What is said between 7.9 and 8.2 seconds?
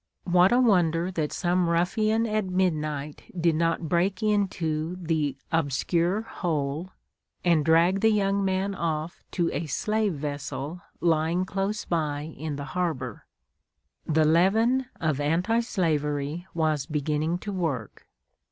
the